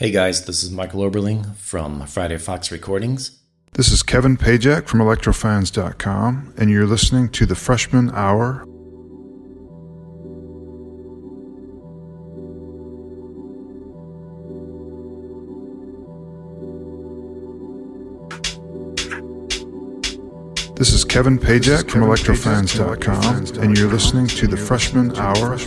[0.00, 3.38] Hey guys, this is Michael Oberling from Friday Fox Recordings.
[3.74, 8.64] This is Kevin Pajak from electrofans.com, and you're listening to the Freshman Hour.
[20.76, 25.58] This is Kevin Pajak from electrofans.com, and you're listening to the Freshman Hour.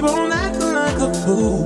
[0.00, 1.59] keep on acting like a fool.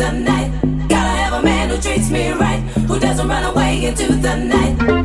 [0.00, 0.50] the night.
[0.88, 4.99] Gotta have a man who treats me right, who doesn't run away into the night.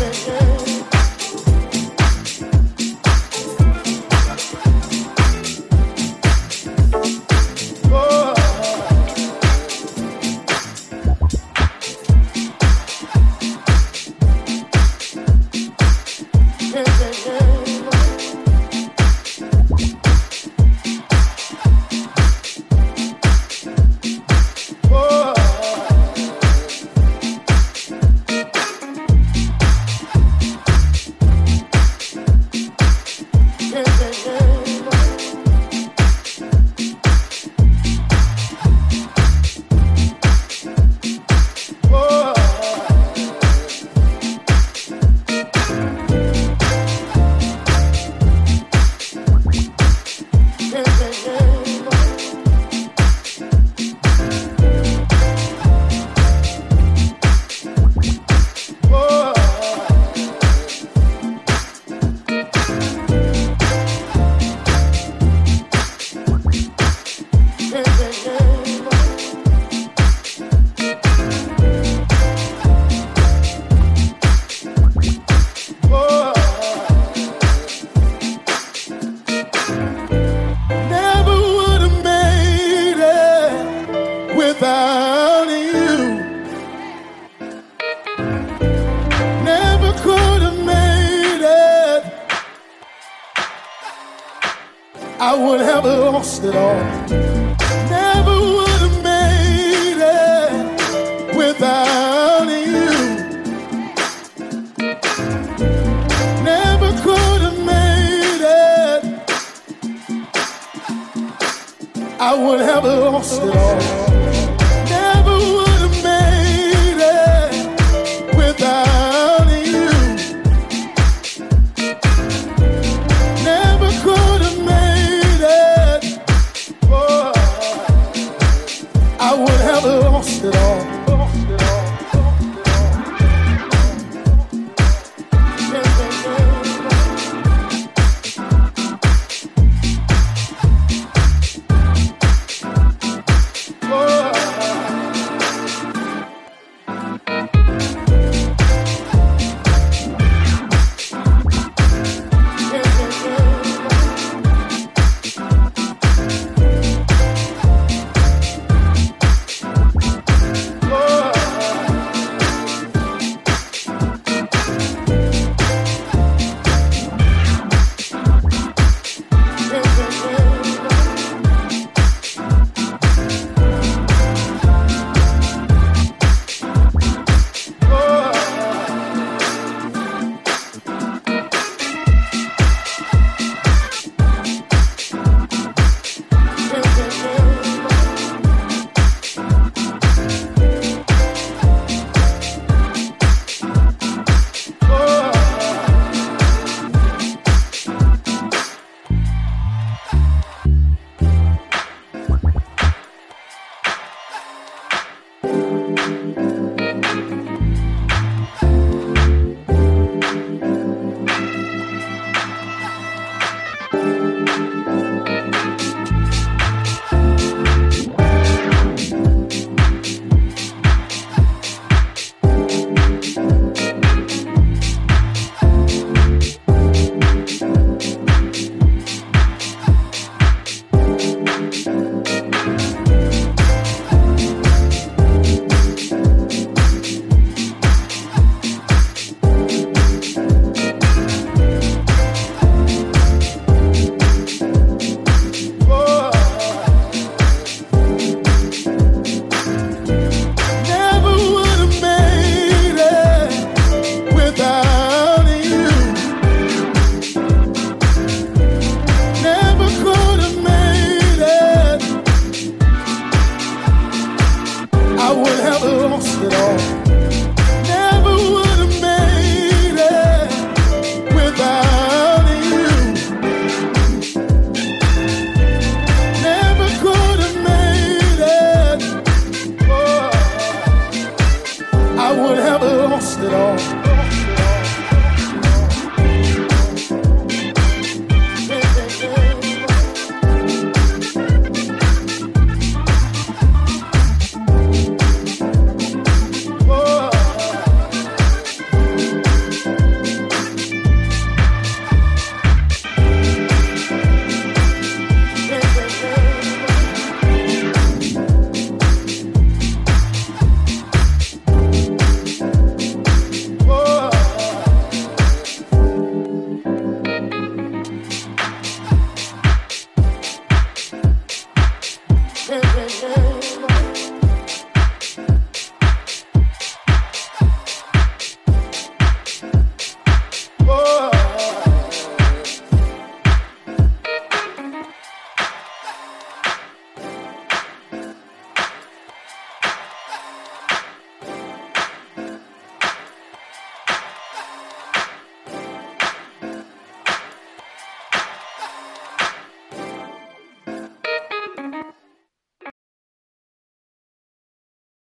[0.00, 0.47] yeah, yeah.